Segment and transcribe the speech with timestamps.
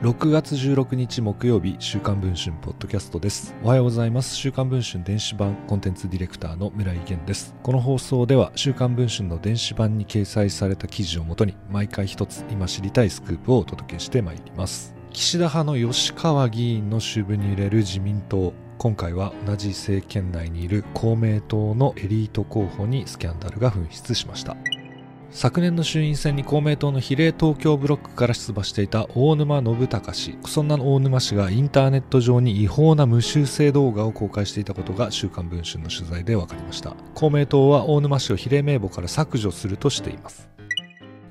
[0.00, 3.54] 6月16日木曜日週刊文春ポッドキャストです。
[3.62, 4.34] おはようございます。
[4.34, 7.54] 週刊文春電子版コンテンツディレクターの村井源です。
[7.62, 14.94] この放送では週刊文春の電子版に掲載された記事をもとに毎回一つ今知りたいスクープをお届けしてまいります。
[15.10, 18.54] 岸田派の吉川議員の主部に入れる自民党。
[18.78, 24.56] 今回は同じ政権内にいる公明党のエリート候補にスキャンダルが噴出しました。
[25.32, 30.36] 昨年の衆院選に公明党の比例東京ブロックから出馬していた大沼信孝氏。
[30.44, 36.96] そんな大沼氏がインターネット上に違法な無修正動画を公開していたことが週刊文春の取材で分かりました。
[37.14, 40.48] 公明党は大沼氏を比例名簿から削除するとしています。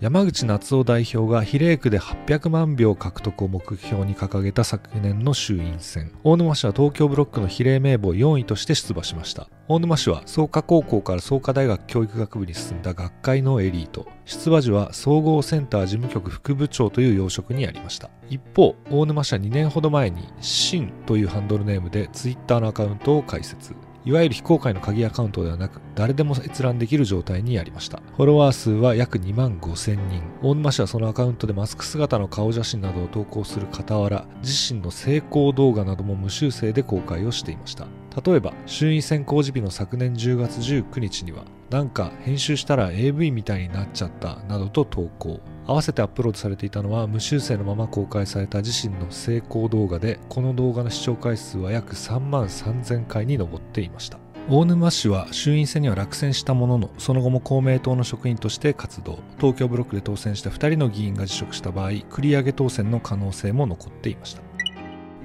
[0.02, 6.13] 山口夏夫代表が比例区で800万票獲得を目標に掲げた昨年の衆院選。
[6.23, 9.49] 大沼氏は東京ブロックの比例名簿4位として出馬しました。
[9.67, 14.07] 大沼氏は創価高校から創価大学教育学部に進んだ学会のエリート。
[14.23, 18.09] 出馬時は総合センター事務局副部長という要職にありました。
[18.29, 23.76] 一方大沼氏は2年ほど前に「シンというハンドルネームでツイッターのアカウントを開設。
[24.05, 28.02] いわゆる非公開の鍵アカウントではなく、誰でも閲覧できる状態にありました。
[28.16, 30.24] フォロワー数は約2万5000人。
[30.42, 37.88] 大沼氏はそのアカウントでマスク姿の顔写真などを投稿する傍ら、自身の成功動画なども無修正で公開をしていました。
[38.26, 45.40] 例えば、衆院選公示日の昨年10月19日には、なんか編集したら AV みたいになっちゃったなどと投稿。
[45.70, 54.17] 合わせてアップロードされていたのは無修正のまま公開された自身の成功動画でこの動画の視聴回数は約3万3000回に上っていました。
[54.49, 59.20] 大沼氏は衆院選には落選したもののその後も公明党の職員として活動。
[59.37, 64.49] 東京ブロックで当選した2人の議員が辞職した場合繰り上げ当選の可能性も残っていました。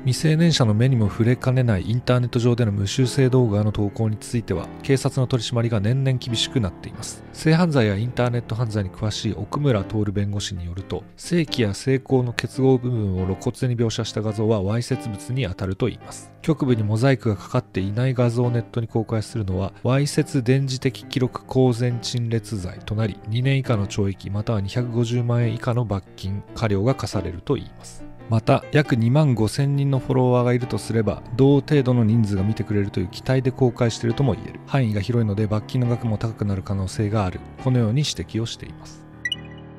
[0.04, 7.24] 未成年者の目にも触れかねないインターネット上での無修正動画の投稿については警察の取り締まりが年々厳しくなっています。
[7.32, 16.30] 性犯罪やインターネット犯罪に詳しい奥村徹弁護士によると性器や性交の結合部分を露骨に描写した画像はわいせつ物に当たるといいます。
[16.42, 28.03] 局部にモザイクがかかっていない画像をネットに公開するのはわいせつ電磁的記録公然陳列罪となり2年以下の懲役または250万円以下の罰金過料が課されるといいます。
[28.30, 34.60] また約2万5000人のフォロワーがいるとすれば同程度の人数が見てくれるという期待で公開しているとも言える。
[34.66, 37.40] 範囲が広いので罰金の額も高くなる可能性がある。
[37.62, 39.04] このように指摘をしています。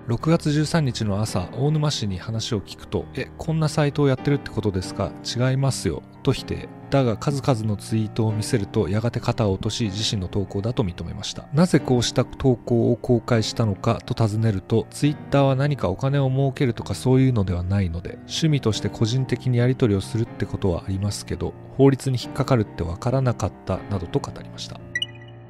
[0.07, 5.11] 6月13日の朝大沼市に話を聞くとえこんなサイトをやってるってことですか？
[5.23, 6.69] 違いますよと否定。
[6.91, 11.47] だが数々のツイートを見せるとやがて肩を落とし自身の投稿だと認めました。
[11.53, 13.99] なぜこうした投稿を公開したのか？
[14.05, 24.79] と尋ねるとツイッターは何かお金を儲けるとかそういうのではないので趣味として個人的にやり取りをするってことはありますけど法律に引っかかるってわからなかったなどと語りました。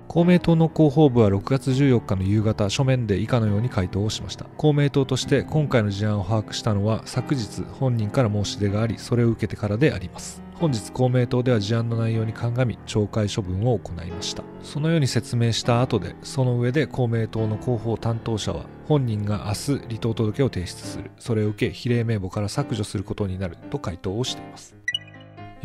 [0.07, 4.45] 公明党の広報部は6月14日の夕方書面で以下のように回答をしました。
[4.57, 10.41] 公明党として今回の事案を把握したのは昨日本人から申し出がありそれを受けてからであります。
[10.55, 14.43] 本日公明党では事案の内容に鑑み懲戒処分を行いました。
[14.63, 21.11] そのように説明した後でその上で公明党の広報担当者は本人が明日離党届を提出する。
[21.19, 24.75] それを受け比例名簿から削除することになると回答をしています。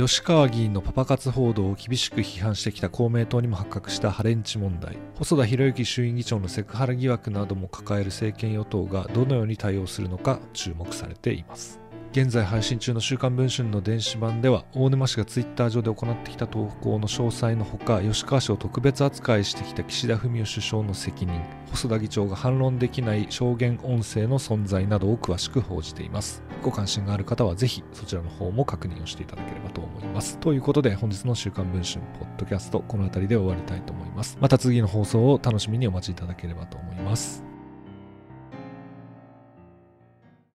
[0.01, 4.97] 吉川議員のパパ活報道を厳しく批判してきた公明党にも発覚したハレンチ問題。
[5.17, 11.81] 細田博之衆院議長のセクハラ疑惑なども抱える政権与党がどのように対応するのか注目されています。
[12.13, 21.41] 現在配信中の週刊文春の電子版では大沼氏がツイッター上で行ってきた投稿の詳細のほか吉川氏を特別扱いしてきた岸田文雄首相の責任
[21.71, 26.43] 細田議長が反論できない証言音声の存在などを詳しく報じています。
[26.63, 30.37] ご関心がある方はぜひそちらの方も確認をしていただければと思います。
[30.39, 34.37] ということで本日の週刊文春ポッドキャストこの辺りで終わりたいと思います。
[34.41, 37.45] また次の放送を楽しみにお待ちいただければと思います。